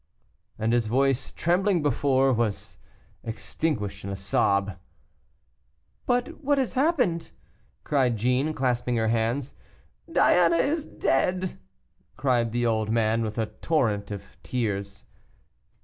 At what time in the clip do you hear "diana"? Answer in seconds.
10.11-10.55